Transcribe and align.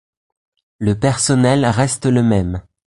Le 0.79 0.97
personnel 0.97 1.63
reste 1.63 2.07
le 2.07 2.23
même. 2.23 2.63